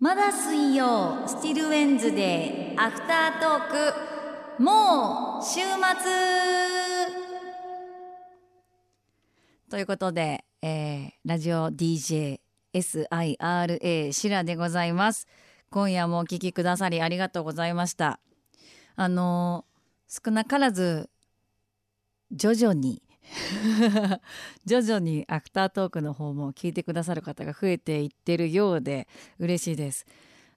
[0.00, 5.66] まだ水曜スティルウェンズデーアフタートークもう週末。
[9.68, 12.40] ということで、えー、ラジオ DJ
[12.72, 15.26] SIRA シラでございます。
[15.68, 18.20] 今夜もお聴きくださりありがとうございました。
[18.96, 21.10] あのー、少なからず
[22.32, 23.02] 徐々に
[24.64, 29.08] 徐々にアフタートークの方も聞いてくださる方が増えていってるようで
[29.38, 30.06] 嬉しいです。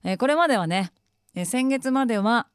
[0.02, 0.92] えー、これまではね、
[1.34, 2.48] えー、先月までは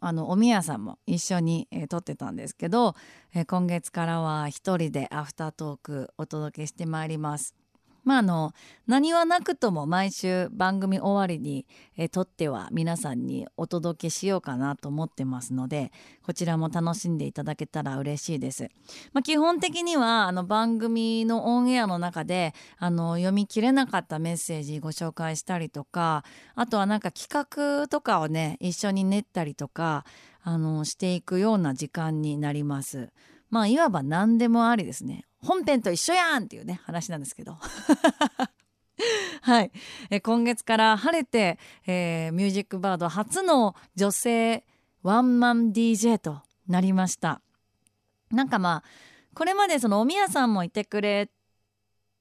[0.00, 2.96] あのおみやさんも一緒に、えー、撮ってたんですけど、
[3.34, 7.61] え、今月からは一人でアフタートークお届けしてまいります。
[8.04, 8.52] まああの
[8.86, 11.66] 何はなくとも毎週番組終わりに、
[11.96, 15.92] えとっては皆さんにお届けしようかなと思ってますので
[16.22, 18.70] こちらも楽しんでいただけたら嬉しいです。
[19.12, 30.04] まあ、基本的にはあの番組のオンエアの中であの読み切れなかったメッセージご紹介したりとかあとはなんか企画とかをね一緒に練ったりとか
[30.42, 33.10] あのしていくような時間になります。
[33.50, 37.58] まあいわば何でもありですね本編と一緒やんっていうね話なんですけど。
[39.42, 39.72] はい、
[40.10, 44.64] え今月から晴れて、えー、ミュージックバード初の女性
[45.02, 47.40] ワンマン DJ となりました。
[48.30, 48.84] なんかまあ
[49.34, 51.30] これまでそのおみやさんもいてくれ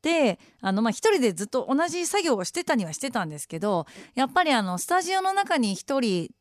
[0.02, 3.86] てあのまあ一人でずっと同じ作業をしてたにはしてたんですけど
[4.16, 6.32] やっぱりあのスタジオの中に一人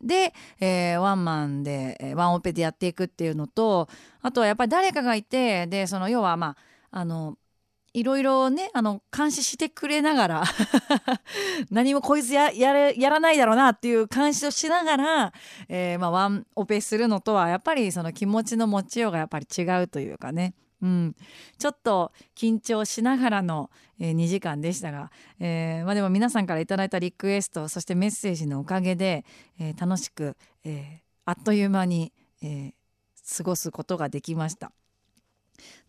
[0.00, 3.88] で、えー、ワンマンで、え、ワンオペでやっていくっていうのと
[4.22, 6.56] あとはやっぱり誰かがいてでその要はま
[6.90, 7.36] ああの
[7.94, 10.44] いろいろねあの監視してくれながら
[11.70, 12.72] 何もこいつやや
[13.10, 15.32] らないだろうなっていう監視をしながら、
[15.68, 20.54] えーまあ、ワンオペするのとはやっぱりその気持ちの持ちようがやっぱり違うというかね。
[20.80, 21.16] うん、
[21.58, 29.24] ちょっと緊張しながらの、えー、2時間でしたが、えーまあ、でも皆さんから頂いたリクエストそしてメッセージのおかげで、
[29.58, 32.12] えー、楽しく、えー、あっという間に、
[32.42, 32.72] えー、
[33.36, 34.72] 過ごすことができました。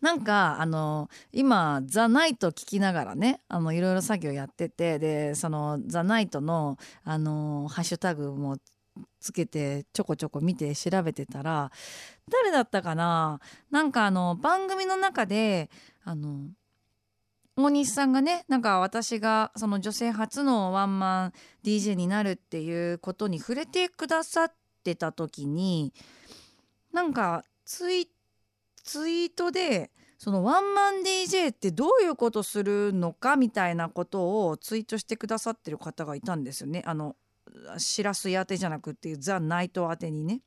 [0.00, 8.56] なんかあの今「ザ・ナイト」聞きながらねあのいろいろ作業やっててでその「ザ・ナイトの」あのハッシュタグも
[9.20, 11.70] つけてちょこちょこ見て調べてたら
[12.30, 13.40] 誰だったかな？
[13.70, 15.70] なんかあの番組の中で
[16.04, 16.48] あの
[17.56, 21.32] 大西さんがねなんか私がその女性初のワンマン
[21.64, 25.92] DJ になるっていうことに触れてくださってた時に
[26.92, 28.08] なんかツイ
[28.82, 36.82] ツイートでそのワンマン DJ ってどういうことするのかみたいなことをツイートしてくださってる方がいたんですよね。
[36.86, 37.16] あの
[37.78, 40.40] しらす当てじゃなくてザ・ナイト当てにね。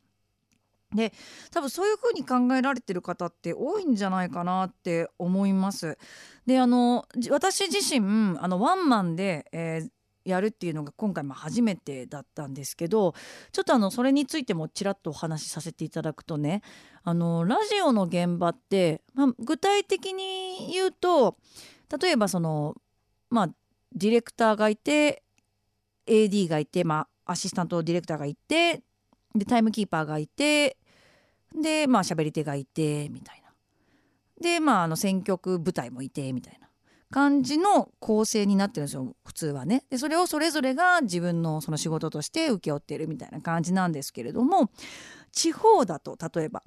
[0.93, 1.13] で
[1.51, 5.97] 多分そういう風に考えられてる方って多いんじゃないかなって思います。
[6.45, 9.89] であの私自身あのワンマンで、えー
[10.25, 13.13] やるっていうのが今回も初めてだったんですけど
[13.51, 16.61] ちょっとあのそれについてもちらっとお話しさせていただくとね
[17.03, 21.37] あのラジオの現場って、まあ、具体的に言うと
[22.01, 22.75] 例えばその
[23.29, 23.49] まあ
[23.95, 25.23] ディレクターがいて
[26.07, 28.81] AD がいて、まあ、アシスタントディレクターがいて
[29.35, 30.77] でタイムキーパーがいて
[31.61, 33.51] でまあ喋り手がいてみたいな。
[34.41, 36.63] でまああの選曲部隊もいてみたいな。
[37.13, 39.83] 感じの構成になってるんですよ普通はね。
[39.91, 44.71] でそれをそれぞれが自分のその仕事として請け負ってるみたいな感じなんですけれども
[45.31, 46.63] 地方だと例えば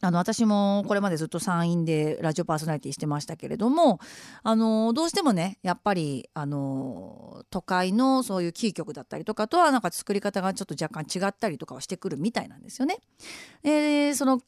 [0.00, 4.00] あの私もこれまでずっと山陰でラジオパーソナリティしてましたけれども
[4.42, 12.98] あのどうしてもねやっぱりあの都会のそういうキー局だったりとかとはなんか作り方がちょっと若干違ったりとかはしてくるみたいなんですよね。
[13.62, 14.40] えー、その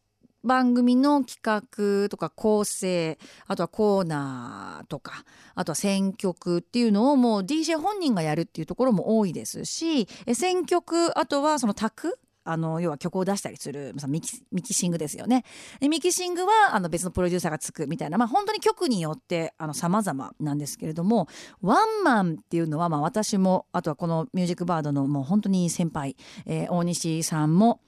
[0.47, 5.25] 番組の企画とか構成あとはコーナーとか
[5.55, 15.45] あとは選曲っていうのをもう DJ 本人がやるっていうところも多いですし選曲あとはその卓あの要は曲を出したりするミキミキシングですよね。
[15.81, 21.29] でミキシングはあの別のプロデューサーがつくみたいな、まあ、本当に曲によってさまざまなんですけれども
[21.61, 26.16] ワンマンっていうのは、まあ、私もあとはこのミュージックバードのもう本当に先輩、
[26.47, 27.81] えー、大西さんも、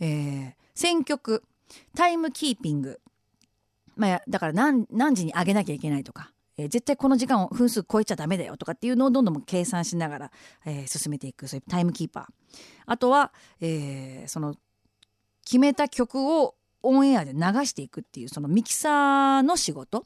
[0.00, 1.42] えー、選曲
[1.94, 3.00] タイムキーピング、
[3.96, 10.30] まあ、だから何何時に上げなきゃいけないとかえー、絶対この時間を分数超えちゃダメだよとかっていうのをどんどん計算しながら、
[10.66, 12.24] えー、進めていくそういうタイムキーパー。
[12.86, 14.56] あとは、えー、その
[15.44, 20.04] 決めた曲をオンエアで流していくっていうそのミキサーの仕事。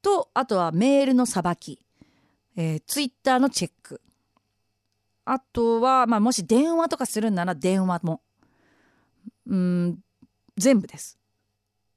[0.00, 1.78] とあとはメールのさばき、
[2.56, 4.00] えー、ツイッターのチェック。
[5.24, 8.22] あとは、まあ、もし電話とかするなら電話も。
[9.46, 9.98] うん
[10.56, 11.18] 全部です。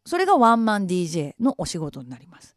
[0.06, 2.56] それがワンマン DJ のお仕事になります。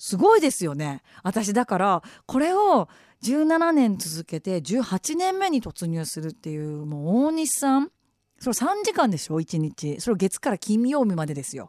[0.00, 1.02] すごいですよね。
[1.22, 2.88] 私だからこれを
[3.22, 7.90] 17年続けて18年目に突入するっていうもう大西さん。
[8.38, 10.00] それ3時間でしょ？1日。
[10.00, 11.68] それ月から金曜日までですよ。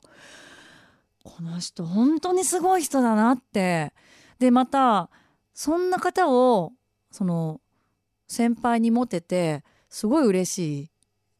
[1.25, 3.93] この人本当にすごい人だなって。
[4.39, 5.09] でまた
[5.53, 6.71] そんな方を
[7.11, 7.59] その
[8.29, 10.89] 先輩に持ててすごい嬉しい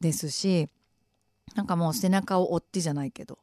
[0.02, 0.68] ですし
[1.56, 3.40] なんかもう背中を追ってじゃないけど。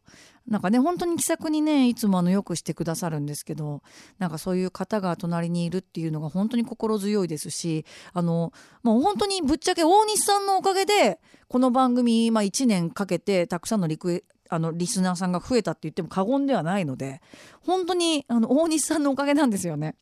[0.49, 3.83] なんかね本当に気さくにねいつもあのよくしてくださるんですけど
[4.19, 7.85] なんかそういう方が隣にいるっていうのが本当に心強いですし
[8.15, 8.53] あの
[8.83, 17.21] もう本当にぶっちゃけ大西さんのおかげでこの番組、まあ、1年かけてたくさんのリクエあのリスナーさんが増えたって言っても過言ではないので
[17.61, 19.95] 本当にあの大西さんのおかげなんですよね。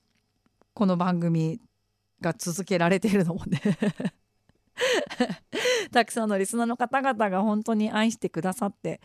[0.72, 1.60] この番組
[2.20, 3.60] が続けられているのもね。
[5.92, 9.00] たくさんのリスナーの方々が本当に愛してくださって、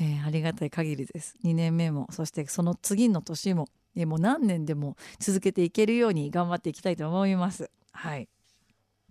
[0.00, 1.36] えー、ありがたい限りです。
[1.44, 3.68] 2年目もそしてその次の年も
[4.04, 7.70] もう何年でも続けていけるように頑張っていきたいと思います。
[7.92, 8.28] はい。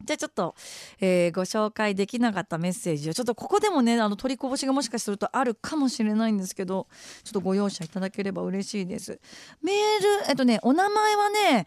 [0.04, 0.56] じゃあちょっと、
[1.00, 6.88] えー、ご紹介できなかったメッセージをちょっとここでもねあの取りこぼしがもしかするとあるかもしれないんですけど
[7.24, 9.20] ちょっとご容赦いただければ嬉しいです。
[9.64, 9.76] メー
[10.26, 11.66] ルえっとねお名前はね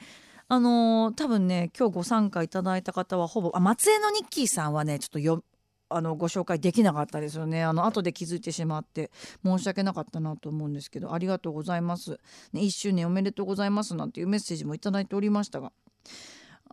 [0.51, 5.45] あのー、多分ね今日ご参加いただいた方はほぼあ松江のニッキーさんはねちょっとよ
[5.91, 7.65] あのご紹介できなかったですよね。
[7.65, 9.11] あの後で気づいてしまって
[9.45, 12.19] 申し訳なかったなと思うんですけどありがとうございます、
[12.53, 15.73] ね、1周年おめでとうございますなんていうメッセージもいただいておりましたが。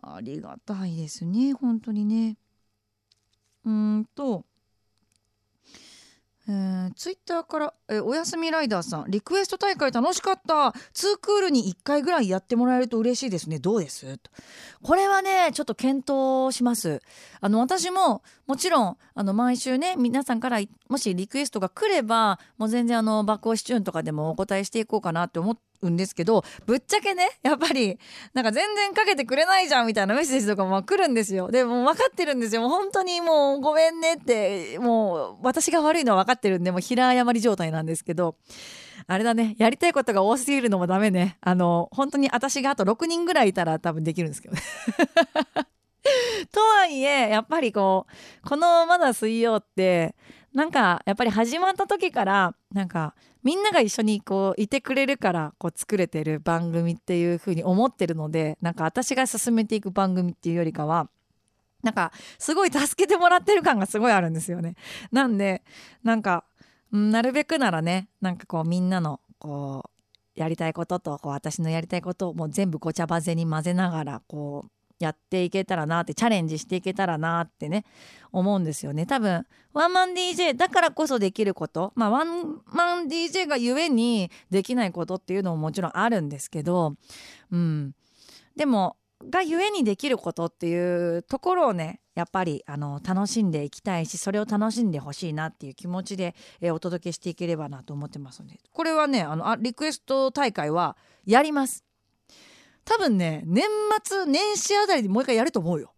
[0.02, 2.36] ありがたいですね本当にね。
[3.64, 4.44] うんと
[6.48, 10.72] えー、ツイッターから、えー、おやすみライダーさんリクエスト大会楽しかった。
[10.92, 13.58] ツークールに1回ぐらいやってもらえると嬉しいですね。
[13.58, 14.20] どうです？
[14.82, 17.02] これはねちょっと検討します。
[17.40, 27.98] あの私ももちろんあの毎週ね皆さんからもしリクエストが来ればもう全然あの爆オシチューンとかでもお答えしていこうかなって思ってうんですけどぶっちゃけねやっぱり
[28.34, 31.50] なんか全然かけてくれないじゃんみたいなメッセージとかも来るんですよ。
[31.50, 32.62] でも分かってるんですよ。
[32.62, 38.36] もう本当にもうごめんねってもう私が悪いのは分かってるんでもう平謝り状態なんですけど
[39.06, 41.38] あれだねやりたいことが多すぎるのもダメね。
[41.40, 44.62] あの本当に私があと6人ぐらいいたら多分できるんですけどね。
[46.52, 48.06] とはいえやっぱりこ
[48.44, 50.14] うこのまだ水曜って
[50.52, 53.14] なんかやっぱり始まった時からなんか
[53.46, 61.08] みんなが一緒にこういてくれるからこう作れてる番組っていう風に思ってるのでなんか私が進めていく番組っていうよりかは
[61.84, 62.10] なんか
[62.40, 64.74] すごい助けてもらってる感がすごいあるんですよね。
[65.12, 65.62] なんで
[66.02, 66.42] なんか
[66.90, 69.84] なるべくならねなんかこうみんなのこ
[70.36, 77.84] うやりたいこととこう私のやりたいことをもう全部ごちゃ混ぜに混ぜながらこうやっていけたらなってチャレンジしていけたらなってね
[78.32, 79.06] 思うんですよね。
[79.06, 86.94] 多分ワンマン DJ だからこそできることまあワンマン DJ がゆえにできないことっていうのももちろんあるんですけど
[87.50, 87.92] うん。
[88.56, 88.96] でも
[89.30, 100.96] がゆえにできることっていうところをねやっぱりあの楽しんでいきたいしそれを楽しんでほしいなっていう気持ちで、えー、お届けしていければなと思ってますのでこれはねあのあリクエスト大会は
[101.26, 101.85] やります。
[102.86, 103.64] 多分ね年
[104.04, 105.92] 末年始あたりにもう一回やると思うよ。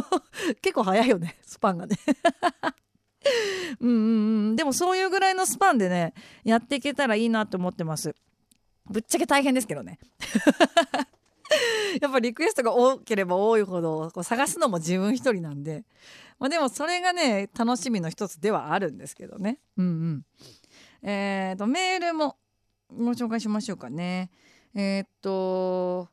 [0.62, 1.96] 結構早いよねスパンがね。
[3.78, 8.14] うんうんでもそういうぐらいのスパンでねやっていけたらいいなと思ってます。
[8.86, 9.98] ぶっちゃけ大変ですけどね。
[12.00, 15.84] やっぱリクエストが多ければ多いほどこう探すのも自分一人なんで、
[16.38, 19.58] まあ、でもそれがね楽しみの一つではあるんですけどね。
[19.76, 20.24] うんうん。
[21.02, 22.38] えーとメールも
[22.90, 24.30] ご紹介しましょうかね。
[24.74, 26.08] えー、っと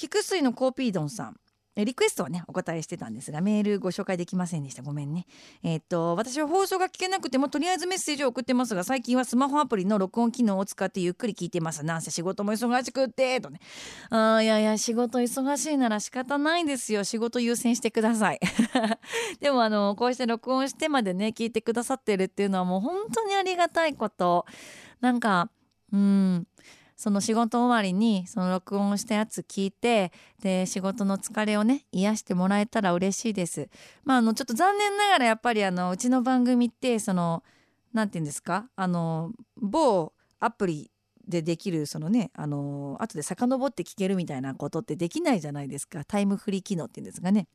[0.00, 1.36] 菊水のコーピードンさん。
[1.76, 4.82] リクエストはねお答えしてたんですがメールご紹介できませんでした。
[4.82, 5.26] ごめんね。
[5.62, 11.84] えー、っと私は放送が聞けなくてもとりあえずメッセージを送ってますが最近はスマホアプリの録音機能を使ってゆっくり聞いてます。
[11.84, 13.60] なんせ仕事も忙しくってとね。
[14.08, 17.04] あいやいや仕事忙しいなら仕方ないですよ。
[17.04, 18.40] 仕事優先してください。
[19.40, 24.46] でもあのこうして録音してまでね聞いてくださってるっていうのはもう本当にありがたいこと。
[25.02, 25.50] なんか
[25.92, 26.46] うん。
[27.00, 33.70] その仕事終わりにその録音したやつ聞いてで仕事の疲れをね癒してもらえたら嬉しいです。
[34.04, 37.42] まああのちょっと残念ながらやっぱりあのうちの番組ってその
[37.94, 38.68] 何て言うんですか？
[38.76, 40.90] あの某アプリ
[41.26, 47.48] でできるそのねあの後で遡って聞けるみたいなことってできないじゃないですかタイムフリー機能っていうんですかね。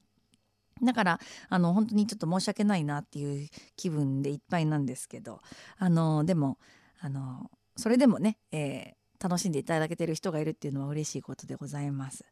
[0.82, 3.48] だからあの本当にちょっと申し訳ないなっていう
[3.78, 5.42] 気分でいっぱいなんですけど
[5.78, 6.58] あのでも
[7.00, 12.26] あのそれでもね、えー楽しんでいただけてる人がいるっていうのは嬉しいことでございます。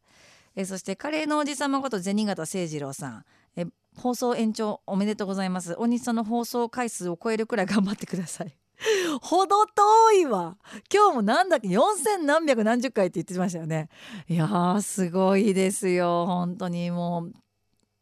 [0.55, 3.25] えそしてカレーのおじさまこと銭形誠二郎さん。
[3.55, 5.75] え放送延長おめでとうございます。
[5.77, 8.55] 大西さんの放送回数を超えるくらい頑張ってください。
[9.21, 10.57] ほど遠いわ。
[10.93, 13.89] 今日もなんだっけ4000何百何十回って言ってましたよね。
[14.27, 16.25] いやーすごいですよ。
[16.25, 17.33] 本当にもう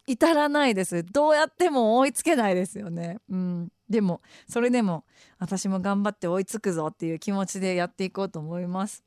[0.08, 1.04] 至らないです。
[1.04, 3.20] どうやっても追いつけないですよね。
[3.30, 3.72] うん。
[3.92, 5.04] でもそれでも
[5.38, 9.04] 私も頑張って追いつくぞっていう気持ちでやっていこうと思います。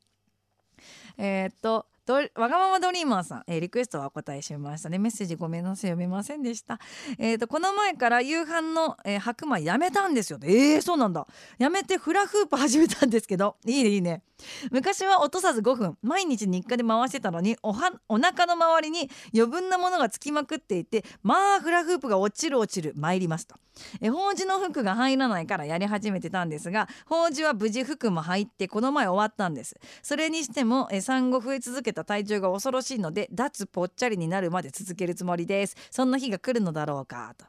[1.17, 4.99] えー、っとわがままドリーマーさん、えー、リクエストはお答えしましたね。
[4.99, 6.79] メッセージごめんなさい読めませんでした、
[7.17, 11.25] えーと、この前から夕飯の、えー、白米やめたんですよえー、そうなんだ。
[11.57, 13.57] やめてフラフープ始めたんですけど。
[13.65, 14.21] いいねいいね。
[14.69, 22.93] 昔は落とさず5分毎日日課で回してたのにおはお腹の周りに余分なものがつきまくっていてまあフラフープが落ちる落ちる。
[22.95, 23.55] 参りますと
[24.01, 29.75] え法事の服が入らないからやり始めてたんですが法事は無事服も入ってこの前終わったんです。
[30.01, 35.75] それにしても産後増え続けた体重が恐ろしいので脱ぽっちゃりになるまで続けるつもりです。
[35.89, 37.45] そんな日が来るのだろうかと。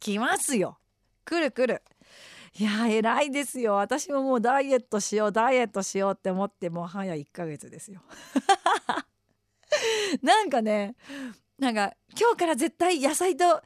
[0.00, 0.78] 来ますよ。
[1.24, 1.82] 来る来る。
[2.58, 3.74] いや偉いですよ。
[3.74, 8.02] 私ももうダイエットしようダイエットしようって思ってもう早1ヶ月ですよ。
[10.22, 10.94] なんかね
[11.58, 13.62] なんか今日から絶対野菜と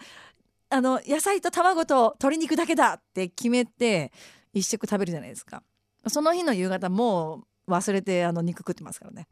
[0.69, 4.13] あの野菜と卵と鶏肉だけだって決めて
[4.53, 5.63] 一食食べるじゃないですか。
[6.09, 9.29] その日の夕方もう忘れてあの肉食ってますからね。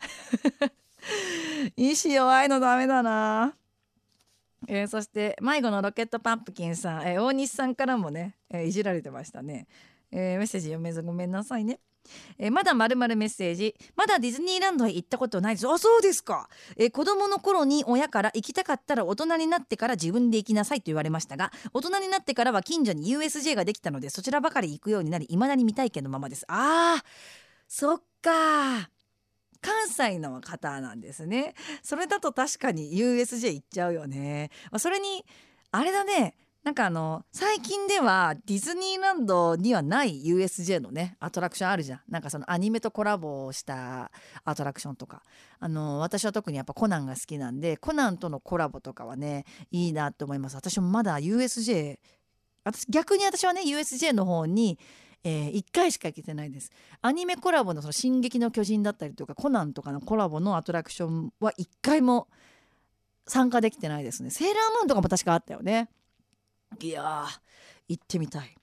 [1.77, 3.55] 意志弱いのダメだな。
[4.67, 9.67] えー、そして迷子のロケットパンプキンさん、えー、大西さんからもね、えー、いじられてましたね、
[10.11, 11.81] えメッセージ読めずごめんなさいね。
[12.39, 13.75] えー、まだまるまるメッセージ。
[13.97, 26.45] まだディズニーランドへ行ったことないですあそうですか、えー、子供の頃に親から行きたかったら大人になってから自分で行きなさいと言われましたが大人になってからは近所に USJ ができたのでそちらばかり行くようになり未だに未体験のままです。
[26.49, 27.44] あー
[27.77, 28.89] そっか。
[29.61, 31.55] 関西の方なんですね。
[31.83, 34.51] それだと確かに USJ 行っちゃうよね。
[34.79, 35.25] それに
[35.73, 36.37] あれだね。
[36.63, 42.01] なんかあの最近ではディズニーランドにはない USJ のねアトラクションあるじゃん。
[42.09, 44.13] なんかそのアニメとコラボした
[44.45, 45.25] アトラクションとか。
[45.59, 50.55] あの私は特にやっぱコナンが好きなんでコナンとのコラボとかはねいいなと思います。
[50.55, 51.99] 私もまだ USJ
[52.63, 54.79] 私逆に私はね USJ の方に
[55.25, 56.71] えー、1回しか行けてないです。
[57.01, 62.29] アニメコラボの「その進撃の巨人」だったりとかコナンとかのコラボのアトラクションは1回も
[63.27, 64.31] 参加できてないですね。
[64.31, 65.89] セーラームーンとかも確かあったよね。
[66.79, 67.27] いや
[67.89, 68.55] 行ってみたい、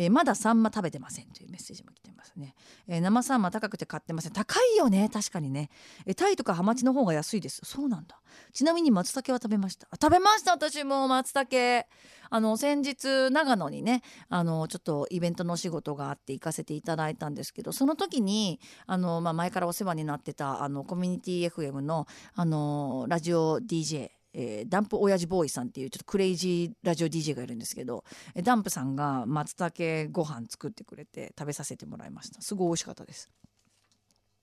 [0.00, 2.54] えー、まだサンマ食べてませんというメッセージも来てますね、
[2.88, 4.32] えー、生サンマ高くて買ってません。
[4.32, 5.10] 高いよね。
[5.12, 5.68] 確かにね、
[6.06, 7.60] えー、タイとかハマチの方が安いです。
[7.64, 8.18] そうなんだ。
[8.54, 9.86] ちなみに松茸は食べました？
[10.00, 10.52] 食べました。
[10.52, 11.84] 私も松茸。
[12.32, 28.04] あの先日長野にねあのちょっとイベントのお仕事があって行かせていただいたんですけどその時にあの、まあ、前からお世話になってたあのコミュニティ FM のあのラジオ DJ えー、ダンプ親父ボーイさんっていうちょっとクレイジーラジオ DJ がいるんですけど
[28.42, 32.40] ダンプさんが松茸ご飯作ってくれて食べさせてもらいました。
[32.40, 33.28] すごい美味しかったです。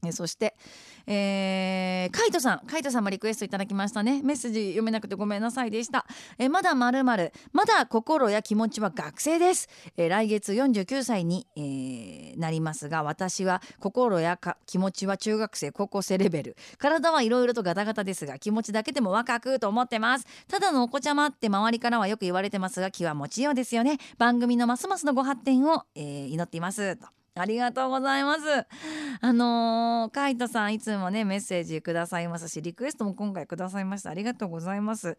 [0.07, 0.55] えそして、
[1.05, 4.21] えー、カイトさんカイトさんもリクエストいただきましたね。
[4.23, 6.05] メッセージ読めなくてごめんなさいでした、
[6.37, 16.57] えまだまるまるまだ心や気持ちは学生です、え来月49歳に、えー、なりますが私は心や気持ちは中学生高校生レベル。
[16.77, 20.25] 体はいろいろとガタガタですが気持ちだけでも若くと思ってます。
[20.47, 23.97] ただのお子ちゃまって周りからはよく言われてますが気は持ちようですよね。
[24.17, 26.95] 番組のますますのご発展を、えー、祈っています。
[26.95, 27.07] と。
[27.37, 28.41] ありがとうございます。
[29.21, 35.17] あのー、カイトさんいつもねメッセージくださいますしリクエストも今回くださいましたありがとうございます。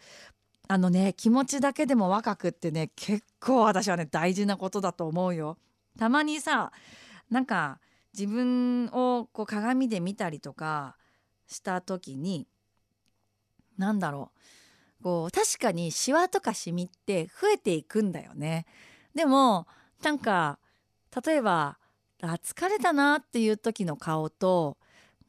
[0.71, 5.57] あのね気持ちだけでも若くってね結構私はね大事なことだと思うよ。
[5.99, 6.73] たまにさ
[7.31, 7.81] なんか
[8.13, 10.97] 自分をこう鏡で見たりとか
[11.47, 12.47] した時に
[13.79, 14.33] 何だろ
[15.01, 18.67] うこう確かにシワとかシミって増えていくんだよね。
[19.15, 19.67] でも
[20.03, 20.59] なんか
[21.25, 21.78] 例えば
[22.23, 24.77] あ疲れたなっていう時の顔と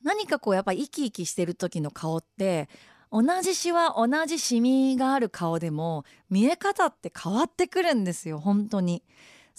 [0.04, 2.70] 何かこうやっぱ生き生きしてる時の顔って
[3.12, 9.04] 同じシワ同じシミがある顔でも見え方って変わってくるんですよ本当に。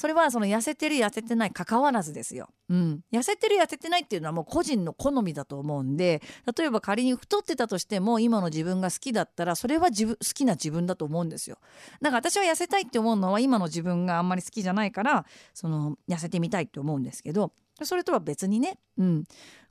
[0.00, 2.48] それはその痩せてる痩せてない関わらずですよ。
[2.70, 6.22] うん、痩せてる痩せてないっていうのはもう個人の好みだと思うんで
[6.56, 11.58] 例えば仮に太ってたとしても今の自分が好きだったらそれは自分好きな自分だと思うんですよ。
[12.00, 17.52] だから私は痩せたいって思うのは今の自分があんまり好きじゃないからその痩せてみたいって思うんですけど
[17.82, 19.24] それとは別にね、うん、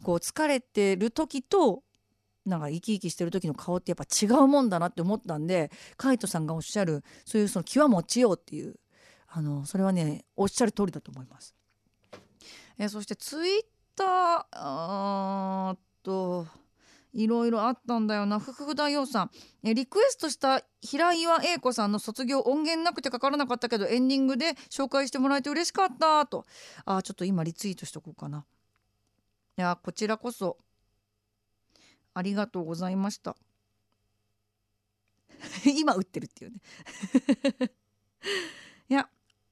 [0.03, 1.81] こう疲れてる時と
[2.45, 8.75] なんか生き生きしてる時の顔ってやっぱ違うもんだなって思ったんでカイトさんがおっしゃるそういうその気は持ちようっていう
[9.31, 11.55] あのそれはねおっしゃる通りだと思います。
[12.77, 16.48] えそしてツイッターと
[17.13, 18.39] いろいろあったんだよな。
[18.39, 19.31] ふふふだよさん。
[19.63, 26.45] えリクエストした平岩英子さんの卒業音源なくてかからなかったけどエンディングで紹介してもらえて嬉しかったと。
[26.86, 28.45] あちょっと今リツイートしとこうかな。
[29.57, 30.57] いやこちらこそ。
[32.15, 33.36] ありがとうございました。
[35.65, 36.59] 今打ってるっていうね。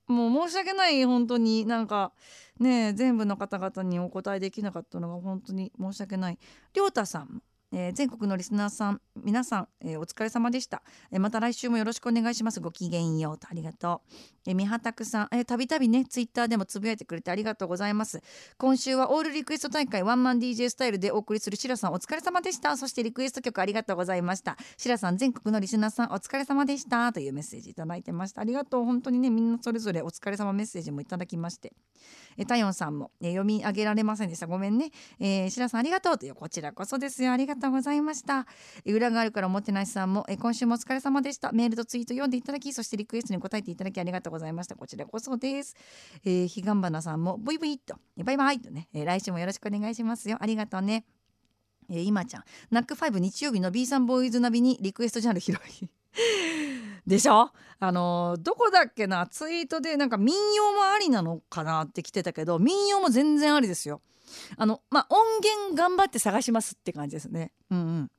[0.07, 1.65] もう申し訳ない本当に。
[1.65, 2.13] なんか
[2.59, 6.39] ね全部の方々にお答えできなかったのが本当に申し訳ない。
[6.73, 7.41] 亮太さん。
[7.77, 10.81] えー、全国のリスナーさん皆さん、えー、お疲れ様でした、
[11.12, 12.60] えー、また来週もよろしくお願いします。
[12.60, 13.38] ごきげんよう。
[13.38, 14.13] とありがとう、
[14.48, 18.19] えー、三畑さん、えたびたびねツイッターでもつぶやいてくれてありがとうございます。
[18.57, 22.75] 今週はオールリクエスト大会ワンマン DJ スタイルでお送りするシラさんお疲れ様でした。
[22.77, 24.57] そしてリクエスト曲ありがとうございました。
[24.77, 27.13] シラさん全国のリスナーさんお疲れ様でした。
[27.13, 28.41] というメッセージいただいてました。
[28.41, 28.86] ありがとう。
[28.86, 31.74] 本当にねみんなそれぞれお疲れ様メッセージもいただきまして。
[32.38, 34.46] えタヨンさんも、え読み上げられませんでした。
[34.46, 36.17] ごめんね、えー、シラさんありがとう。
[36.17, 37.31] というこちらこそですよ。
[37.31, 37.66] ありがとう。
[37.71, 38.47] ございました。
[38.86, 41.51] 裏があるからおもてなしさんも、え今週もお疲れ様でした。
[41.51, 44.75] メールとツイート読んでいただきそしてリクエストに答えていただきありがとうございました。
[44.75, 45.75] こちらこそです、
[46.25, 47.95] えー、ひがんばなさんもブイブイっと。
[48.24, 50.38] バイバイとね、えー、来週もよろしくお願いしますよ。
[50.39, 51.05] ありがとうね。
[51.89, 52.43] えー、今ちゃん。
[52.69, 55.89] ナックファイブ日曜日の B さんボーイズナビにリクエストジャンル広い。
[57.07, 57.51] でしょ？
[57.79, 59.27] あのどこだっけな？
[59.27, 64.01] ツイートでなんか民謡もありなのかなって来てたけど民謡も全然ありですよ。
[64.57, 67.51] あのまあ音源頑張って探しますって感じですね。
[67.72, 68.12] うんうん。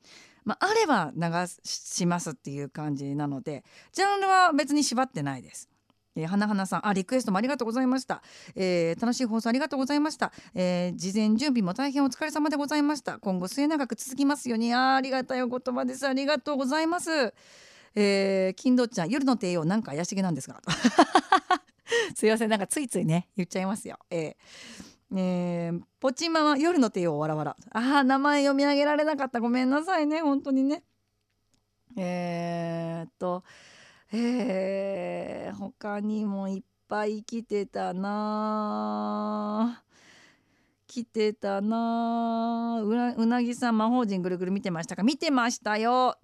[0.45, 5.69] まあ、あれば流しますっていう感じなのでジャンルは別に縛ってないです。
[6.15, 8.23] えー、花花さんあリクエストもありがとうございました、
[8.55, 13.19] えー、楽しい放送ありがとうございました、えー、事前準備も大変お疲れ様でございました。
[13.19, 14.73] 今後末永く続きますように。
[14.73, 16.07] あありがたいお言葉です。
[16.07, 17.33] ありがとうございます。
[17.95, 20.61] えー、金どっちゃん夜の帝王なんか怪しげなんですが。
[22.15, 22.49] すいません。
[22.49, 23.97] なんかついついね言っちゃいますよ。
[24.09, 24.35] えー、
[25.15, 27.57] えー、ポチママ夜の帝王わらわら。
[27.71, 29.39] あ名前読み上げられなかった。
[29.39, 30.21] ごめんなさいね。
[30.21, 30.83] 本当にね。
[31.97, 33.43] えー、っと
[34.11, 39.83] えー、他にもいっぱい来てたな
[40.87, 45.03] 来てたなうなぎさん魔法陣ぐるぐる見てましたか？
[45.03, 46.17] 見てましたよ。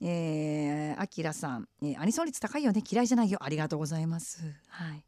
[0.00, 2.82] えー、あきらさん、えー、アニソン率高いよね。
[2.88, 3.38] 嫌いじゃないよ。
[3.42, 4.42] ありがとうございます。
[4.68, 5.04] はい。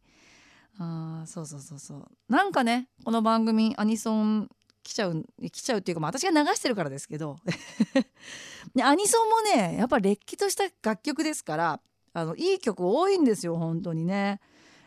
[0.83, 4.49] あそうそうそうそうなんかねこの番組アニソン
[4.83, 7.37] 来ちゃう来ちゃうっていうか、まあ、私が流してるからですけど
[8.83, 11.81] アニソンもねやっぱれっきとした楽曲ですから
[12.15, 14.41] あのいい曲多いんですよ本当にね。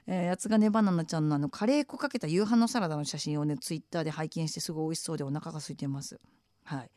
[0.06, 6.20] えー、八つ金バナナちゃんのあのカレー粉かけた夕飯のサラダの写真をねツイッターで拝見してすごい美味しそうでお腹が空いてます。
[6.64, 6.90] はい、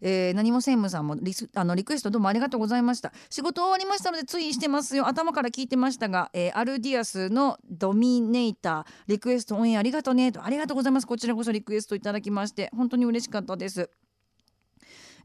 [0.00, 3.12] えー、何も専務さんもリスあのリクエストどうもありがとうございました。
[3.30, 5.06] 仕事終わりましたのでついしてますよ。
[5.08, 10.44] 頭から聞いてましたが、えー、アルディアスのドミネーターリクエストオンエアありがとうねと。
[10.44, 11.06] ありがとうございます。
[11.06, 13.90] こちらこそリクエストいただきまして本当に嬉しかったです。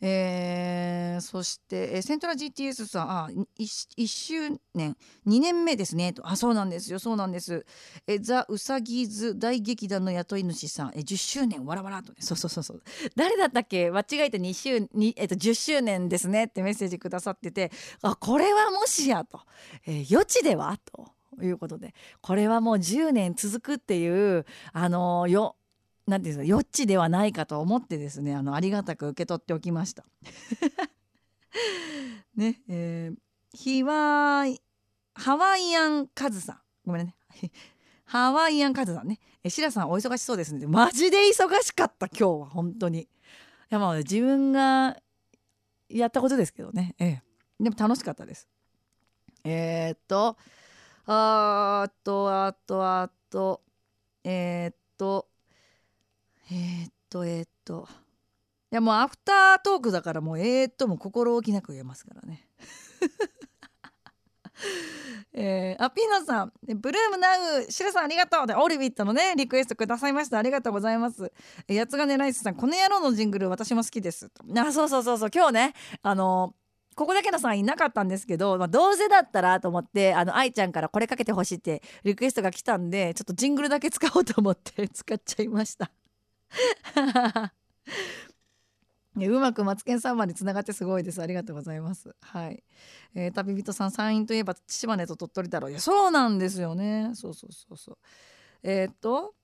[0.03, 3.45] えー、そして、えー、セントラ GTS さんあ 1,
[3.99, 4.97] 1周年。
[5.27, 6.11] 2年目ですね。
[6.11, 6.97] とあそうなんですよ。
[6.97, 7.65] そうなんです、
[8.07, 11.63] えー、ザ・ウサギズ大劇団の雇い主さん、えー、10周年。
[11.65, 12.17] わらわらとね。
[12.19, 12.81] そうそうそうそう。
[13.15, 13.91] 誰だったっけ？
[13.91, 16.45] 間違えて2周に、えーと、10周年ですね。
[16.45, 17.71] ってメッセージくださってて。
[18.01, 19.41] あこれはもしやと、
[19.85, 20.77] えー、余地では？
[20.77, 21.11] と
[21.43, 21.93] いうことで。
[22.21, 25.55] これはもう10年続くっていうあのよ
[26.11, 30.03] なんていうんですかよっちではないかと思ってですねあのありがたく受け取っておきました。
[32.35, 34.43] ねえー、ヒワ
[35.13, 36.59] ハワイアンカズさん。
[36.85, 37.15] ごめんね。
[38.03, 39.19] ハワイアンカズさんね。
[39.41, 40.67] えシラさんお忙しそうですね。
[40.67, 42.49] マジで忙しかった今日は。
[42.49, 43.03] 本当に。
[43.03, 43.07] い
[43.69, 45.01] やまあ自分が
[45.87, 46.93] やったことですけどね。
[46.99, 47.23] ええ。
[47.57, 48.49] でも楽しかったです。
[49.45, 50.35] えー、っと
[51.05, 53.61] あっとあとあと
[54.25, 55.30] えー、っと
[56.51, 57.87] えー、っとえー、っと。
[58.71, 62.47] いやもうアフタートークだからもうえー、っとも心置きなく言えますからね。
[65.33, 70.37] えー、あピーナさん「ブルームナウシラさんありがとう」でオリビットのねリクエストくださいました。
[70.37, 71.31] ありがとうございます。
[71.67, 75.29] えやつがねライスさん「この野郎のジングル私も好きです」とあそうそうそうそう。
[75.33, 76.53] 今日ねあの
[76.95, 85.91] ここだけのさんいなかったんですけど、まあ、どうせだったらと思ってあの愛ちゃんからこれかけてほしいってリクエストが来たんでちょっとジングルだけ使おうと思って使っちゃいました。
[89.15, 91.21] うまくマツケンサンバにつながってすごいです。
[91.21, 92.15] ありがとうございます。
[92.21, 92.63] はい。
[93.13, 95.71] えー、旅人さん、山陰といえば島根と鳥取だろう。
[95.71, 97.11] いや、そうなんですよね。
[97.15, 97.97] そうそうそうそう。
[98.63, 99.35] えー、っと、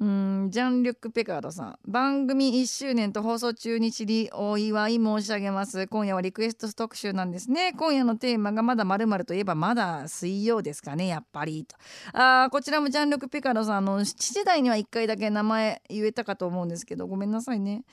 [0.00, 1.78] うんジャン・リュック・ペカードさん。
[1.86, 5.86] 番組1周年と放送中に知りお祝い申し上げます。
[5.88, 7.74] 今夜はリクエスト特集なんですね。
[7.74, 11.66] 今夜のテーマがまだまるといえばまだ水曜ですかねやっぱり。
[11.66, 11.76] と。
[12.14, 17.84] あこちらもジャン・リュック・ペカードさんの7時台には1回だけ名前言えたかと思うんですけどごめんなさいね。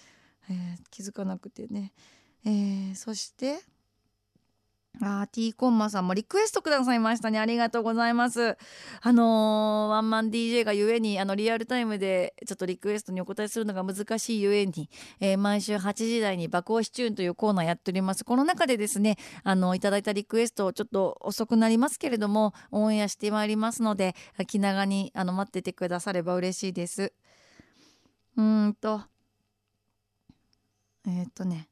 [0.49, 0.57] えー、
[0.89, 1.91] 気づかなくてね、
[2.45, 3.59] えー、そして
[5.01, 7.39] あー T コンマさんもリクエストくださいましたね。
[7.39, 8.57] ありがとうございます。
[9.01, 18.23] あのー、ワンマン DJ がゆえにあのリアルタイムでちょっとリクエストにお答えするのが難しいゆえに、えー、毎週8時台に爆押しチューンというコーナーやっております。
[18.23, 24.15] この中でですねあのいただいたリクエストをちょっと遅くなりますけれどもオンエアしてまいりますので
[24.47, 27.13] 気長にあの待っててくだされば嬉しいです。
[28.37, 29.01] うーんと。
[31.07, 31.69] えっ、とね。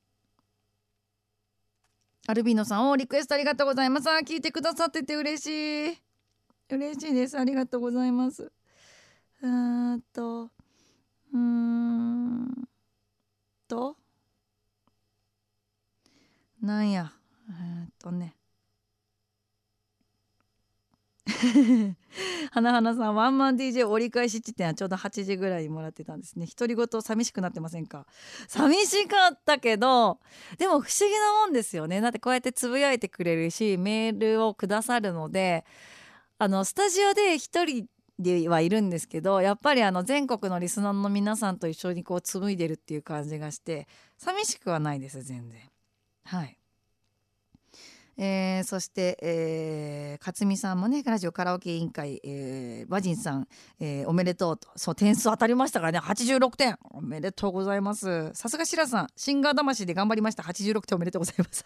[2.28, 4.10] アルビノさんをリクエストありがとうございます。
[4.10, 5.98] 聞いてくださってて嬉しい。
[6.70, 7.38] 嬉しいです。
[7.38, 8.52] ありがとうございます。
[9.44, 12.68] うーんと、うーん
[13.68, 13.96] と、
[16.62, 17.14] なんや、
[17.50, 18.36] え、っとね。
[22.52, 26.46] 花花さんワンマン DJ 折り返し地点はちょうど8時ぐらいにもらってたんですね。
[26.46, 28.06] 独り言寂しくなってませんか？
[28.48, 30.20] 寂しかったけど
[30.58, 32.00] でも不思議なもんですよね。
[32.02, 35.66] だってこうやってつぶやいてくれるしメールをくださるので
[36.38, 37.88] あのスタジオで一人
[38.20, 45.60] ではいるんですけどやっぱりあの全国のリスナーの皆さんと一緒にこう紡いでるっていう感じがして寂しくはないです全然。
[46.24, 46.58] はい。
[48.18, 53.48] えー、そして、えー、勝美さんもねラジオカラオケ委員会、えー、和人さん、
[53.80, 54.70] えー、おめでとうと。
[54.76, 56.00] そう点数当たりましたからね。
[56.00, 56.78] 86点。
[56.92, 58.32] おめでとうございます。
[58.34, 59.08] さすが白さん。
[59.16, 60.44] シンガー魂で頑張りました。
[60.44, 61.66] 86点おめでとうございます。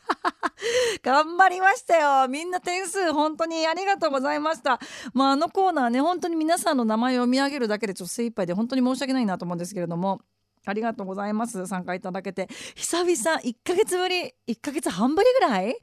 [1.03, 2.27] 頑張りましたよ。
[2.27, 4.79] みんな点数本当にありがとうございました。
[5.13, 10.21] まああのコーナーね本当に皆さんの名前を読み上げるだけでちょっと精一杯で本当に申し訳ないなと思うんですけれども。
[10.69, 11.67] ありがとうございます。
[11.67, 12.47] 参加いただけて。
[12.75, 15.75] 久々1ヶ月ぶり1ヶ月半ぶりぐらい？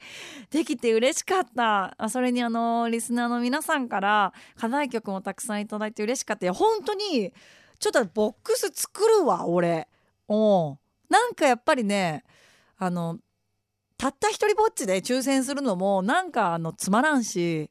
[0.51, 1.97] できて嬉しかった。
[2.09, 6.47] それにあのリスナーの皆さんから課題曲もたくさんいただいて嬉しかった。
[6.47, 7.33] いや本当に
[7.79, 9.89] ちょっとボックス作るわ俺。
[10.29, 12.25] おなんかやっぱりね
[12.79, 13.19] あの
[13.97, 17.71] たった一人ぼっちで抽選するのもなんかあのつまらんし。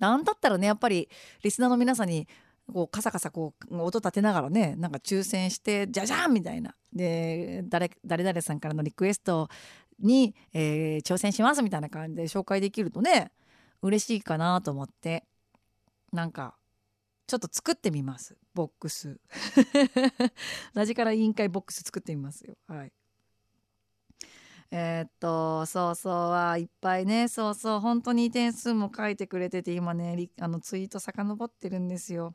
[0.00, 1.08] なんだったらねやっぱり
[1.44, 2.26] リスナーの皆さんに
[2.72, 6.74] こうカサカサこう音立てながらねなんか抽選してじゃじゃんみたいな。
[6.92, 9.48] で誰誰々さんからのリクエスト
[10.00, 13.32] に、えー、挑戦しますみたいな感じで紹介できるとね
[13.82, 15.24] 嬉しいかなと思って。
[16.14, 16.54] なんか
[17.26, 18.36] ちょっと作ってみます。
[18.54, 19.18] ボックス。
[20.74, 22.56] ラジカラ委員会ボックス作ってみますよ。
[22.68, 22.92] はい。
[24.70, 27.28] えー、っとそうそうはいっぱいね。
[27.28, 32.34] そうそう本当に点数も書いてくれてて今ねあのツイート遡ってるんですよ。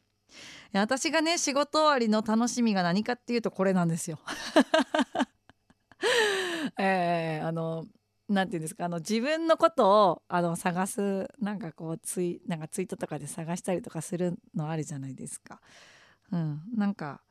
[0.73, 4.19] 私がね仕事終わりの楽しみが何かっていうとこれなんですよ。
[6.77, 7.85] えー、あの
[8.27, 15.61] なていうんですかあの自分のことをあの探すなんかこうツイなんかツイートとかで探したりとかするのあるじゃないですか。
[16.31, 17.21] うん、なんか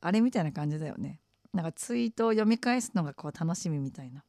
[0.00, 1.20] あれみたいな感じだよね。
[1.52, 4.24] なんかツイートを読み返すのがこう楽しみみたいな。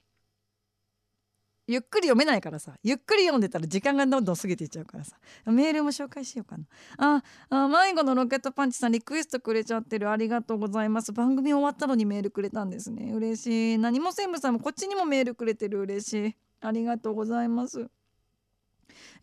[1.68, 5.18] ゆっくり読めないからさゆっくり読んでたら時間がどんどん過ぎていっちゃうからさ。
[5.46, 6.66] メールも紹介しようかな。
[6.98, 10.10] ああ迷子のロケットパンチさんリクエストくれちゃってる。
[10.10, 11.14] ありがとうございます。
[11.14, 13.12] 番組終わったのにメールくれたんですね。
[13.14, 13.78] 嬉しい。
[13.78, 15.82] 何も専務さんもこっちにもメールくれてる。
[15.82, 16.36] 嬉しい。
[16.62, 17.90] ありがとうございます。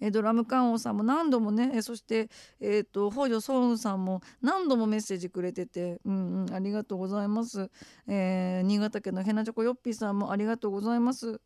[0.00, 7.70] えドラム缶王さんも何度もねえそして、えーと、北条ソウンさんも何度もメッセージくれてて、うんうん、ありがとうございます、
[8.06, 11.40] えー、新潟県のヘナチョコヨッピーさんもありがとうございます。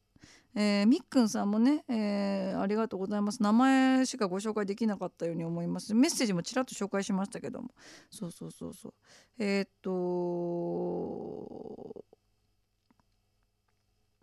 [0.55, 3.43] えー、みっくんさんもね、えー、ありがとうございます。
[3.43, 5.95] 名前しかご紹介できなかったように思います。
[5.95, 7.71] メッセージもちらっと紹介しましたけども。
[8.11, 8.95] そうそうそうそう。
[9.39, 12.05] えー、っと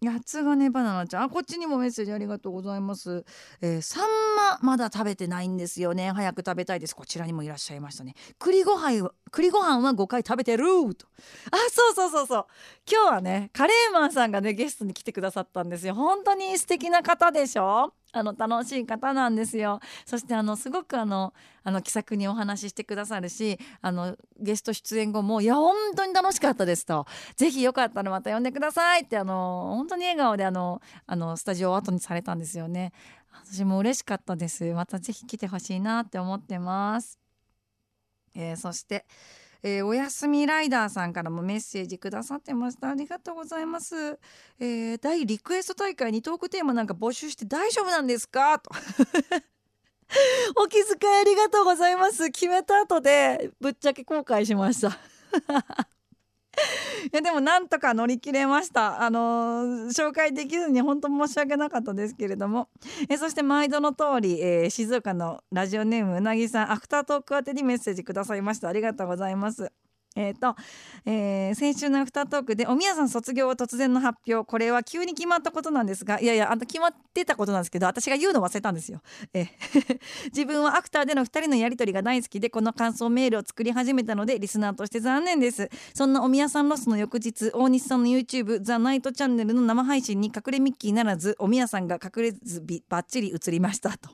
[0.01, 1.23] 八つ金バナナちゃん。
[1.23, 3.25] あこっちにもメッセージありがとうございます、
[3.61, 4.03] えー、サン
[4.35, 6.11] マまだ食べてないんですよね。
[6.11, 6.95] 早く食べたいです。
[6.95, 8.13] こちらにもいらっしゃいましたね。
[8.37, 11.07] 栗ご飯栗ご飯は5回食べてると。
[11.51, 12.45] あそうそうそうそう。
[12.89, 15.95] 今日はねカレーマンさんがねゲストに来てくださったんですよ。
[15.95, 17.93] 本当に素敵な方でしょ？
[18.11, 19.79] あの楽しい方なんですよ。
[20.05, 27.05] そしてあのすごくあのあの気さくにお話ししてくださるしあのゲスト出演後も「いや本当に楽しかったです」と
[27.37, 32.93] 「ぜひよかったらまた呼んでください」ってあの本当に笑顔であのあのスタジオを後にされたんですよね。
[33.45, 34.63] 私も嬉しかったです。
[34.73, 37.19] またぜひ来てほしいなって思ってます、
[38.35, 39.05] えー、そして
[39.61, 44.17] えー、おやすみライダーさんからもメッセージくださってましたありがとうございます、
[44.59, 48.59] えー、大リクエスト大会にトークテーマなんか募集して大丈夫なんですか？
[48.59, 48.71] と。
[50.55, 52.31] お気遣いありがとうございます。
[52.31, 54.97] 決めた後でぶっちゃけ後悔しました。
[57.11, 59.01] いやでもなんとか乗り切れました。
[59.01, 62.69] あのー、紹介できずに本当申し訳なかったですけれども。
[63.09, 68.67] えそして毎度の通り、えー、静岡のラジオネームうなぎさんアフタートーク宛てにメッセージくださいました。
[68.67, 69.71] ありがとうございます。
[70.19, 70.55] えっ、と、
[71.05, 79.01] えー、先週のアフタートークでおみやさん卒業は突然の発表これは急に決まったことなんですがいやいやあの決まってたことなんですけど私が言うの忘れたんですよ。
[79.33, 79.47] え
[80.35, 94.09] 自分はアクターでの2人のやり取りが大好きでこの感想メールを作り始めたのでリスナーとして残念ですそんなおみやさんロスの翌日大西さんの YouTube「ザ・ナイトチャンネルの生配信に隠れミッキーならずおみやさんが隠れずびばっちり映りましたと。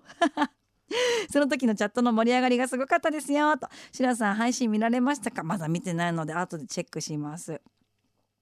[1.31, 3.67] その時のチャットの盛り上がりがすごかったですよと。
[3.91, 5.43] 白さん配信見られましたか？
[5.43, 7.61] まだ見てないので後でチェックします。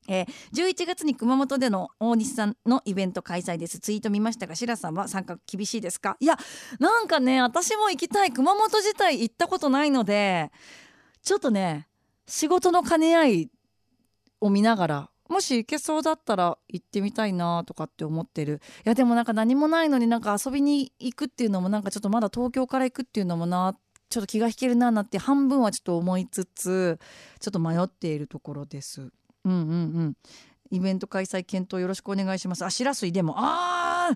[0.10, 3.80] えー、11月に熊本での大西さんのイベント開催です。
[3.80, 6.18] ツイート見ましたが白さんは参加厳しいですか？
[6.20, 6.38] いや
[6.80, 8.32] なんかね私も行きたい。
[8.32, 10.52] 熊本自体行ったことないので
[11.22, 11.88] ちょっとね
[12.28, 13.52] 仕事の兼ね合い
[14.42, 23.76] を見ながらもし行けそうだったら行ってみたいなとかって思ってるいやでもなんか何もないのになんか遊びに行くっていうのもなんかちょっとまだ東京から行くっていうのもな
[24.10, 27.00] ちょっと気が引けるななって半分はちょっと思いつつ
[27.40, 29.02] ちょっと迷っているところです。
[29.02, 29.12] うん
[29.46, 29.56] うんう
[30.04, 30.18] ん
[30.74, 32.66] イベント開催検討よろしくお願いします。
[32.66, 34.16] あ、しらすいでも、あ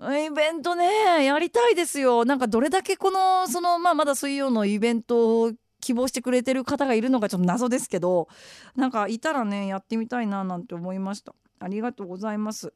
[0.00, 2.24] あ、イベントね、やりたいですよ。
[2.24, 5.52] なんかどれだけこの、その、まあ、まだ水曜のイベント
[5.82, 8.28] 希望してくれてる方がいるのがちょっと謎ですけど
[8.74, 11.34] なんかいたらねやってみたいななんて思いました。
[11.58, 12.72] ありがとうございます。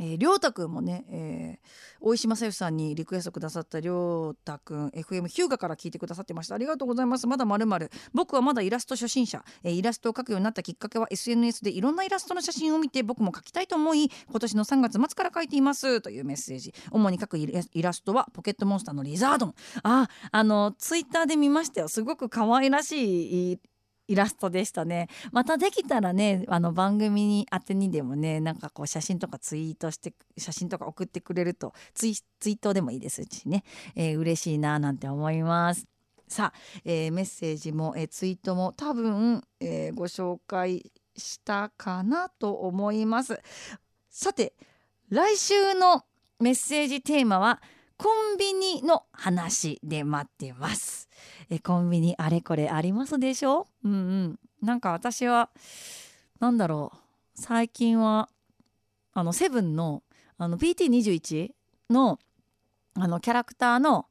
[0.00, 1.66] えー、りょうたくんもね、えー、
[2.00, 6.54] 大石正義さんにリクエストくださったりょうたくん FM ヒューガから聞いてくださってました。
[6.54, 7.26] ありがとうございます。
[7.26, 16.00] まだまるまる僕はまだイラスト初心者、えー、イラストを描くようになったきっかけは SNS でいろんなイラストの写真を見て僕も描きたいと思い今年の3月末から描いています。
[16.00, 16.74] というメッセージ。
[16.90, 19.54] 主に描くイラストはポケットモンスターのリザードン。
[19.82, 21.88] ああのツイッターで見ましたよ。
[21.88, 23.60] すごく可愛らしい
[24.08, 25.08] イラストでしたね。
[25.30, 35.86] またできたらねあの番組に宛てにでもねなんかこう写真とかツイートして写真とか送ってくれるとツイツイートでもいいですしね、えー、嬉しいななんて思います。
[36.28, 43.40] さあ、えー、メッセージも、えー、ツイートも多分、えー、ご紹介したかなと思います。
[44.08, 44.54] さて
[45.10, 46.04] 来週の
[46.40, 47.60] メッセージテーマは
[48.02, 51.08] コンビニの話で待ってます。
[51.50, 53.68] えコンビニあれこれありますでしょ？
[53.84, 54.38] うんうん。
[54.60, 55.50] なんか私は
[56.40, 56.98] なんだろう。
[57.36, 58.28] 最近は
[59.12, 60.02] あのセブンの
[60.36, 61.50] あの BT21
[61.90, 62.18] の
[62.94, 64.06] あのキャラクターの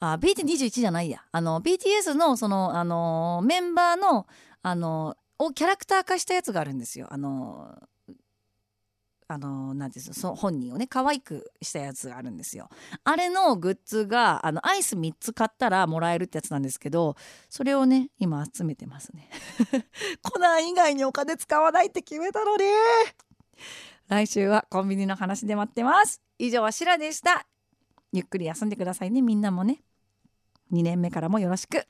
[0.00, 1.22] あ BT21 じゃないや。
[1.30, 4.26] あの BTS のそのあのメンバーの
[4.62, 7.06] あのをキャラクター化したやつがあるんですよ。
[7.08, 7.72] あの
[9.30, 12.70] あのなんていうのその本人をね可愛くしたやつがあるんですよ。
[13.04, 17.14] あれのグッズがあのアイス3つ買ったらもらえるってやつなんですけど
[17.50, 19.28] それをね今集めてますね。
[20.22, 22.64] コナン以外にお金使わないって決めたのに。
[24.08, 26.22] 来週はコンビニの話で待ってます。
[26.38, 27.46] 以上はシラでした。
[28.12, 29.20] ゆっくり休んでくださいね。
[29.20, 29.82] みんなもね。
[30.72, 31.86] 2年目からもよろしく。